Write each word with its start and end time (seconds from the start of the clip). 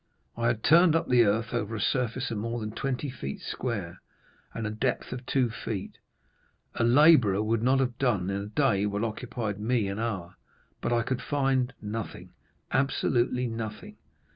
I 0.35 0.47
had 0.47 0.63
turned 0.63 0.95
up 0.95 1.07
the 1.09 1.25
earth 1.25 1.53
over 1.53 1.75
a 1.75 1.79
surface 1.79 2.31
of 2.31 2.39
more 2.39 2.59
than 2.59 2.71
twenty 2.71 3.11
feet 3.11 3.39
square, 3.39 4.01
and 4.51 4.65
a 4.65 4.71
depth 4.71 5.13
of 5.13 5.27
two 5.27 5.51
feet. 5.51 5.99
A 6.73 6.83
laborer 6.83 7.43
would 7.43 7.61
not 7.61 7.79
have 7.79 7.99
done 7.99 8.31
in 8.31 8.41
a 8.41 8.47
day 8.47 8.87
what 8.87 9.03
occupied 9.03 9.59
me 9.59 9.87
an 9.87 9.99
hour. 9.99 10.33
But 10.81 10.91
I 10.91 11.03
could 11.03 11.21
find 11.21 11.75
nothing—absolutely 11.83 13.45
nothing. 13.45 13.97